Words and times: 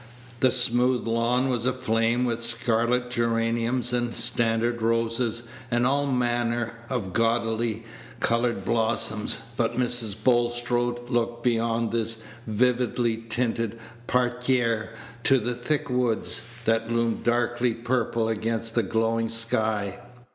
The 0.39 0.49
smooth 0.49 1.05
lawn 1.05 1.47
was 1.47 1.67
aflame 1.67 2.25
with 2.25 2.41
scarlet 2.41 3.11
geraniums 3.11 3.93
and 3.93 4.15
standard 4.15 4.81
roses, 4.81 5.43
and 5.69 5.85
all 5.85 6.07
manner 6.07 6.73
of 6.89 7.13
gaudily 7.13 7.83
colored 8.19 8.65
blossoms; 8.65 9.37
but 9.57 9.77
Mrs. 9.77 10.15
Bulstrode 10.23 11.11
looked 11.11 11.43
beyond 11.43 11.91
this 11.91 12.23
vividly 12.47 13.15
tinted 13.29 13.77
parterre 14.07 14.89
to 15.23 15.37
the 15.37 15.53
thick 15.53 15.87
woods, 15.87 16.41
that 16.65 16.91
loomed 16.91 17.23
darkly 17.23 17.75
purple 17.75 18.27
against 18.27 18.73
the 18.73 18.81
glowing 18.81 19.29
sky. 19.29 19.99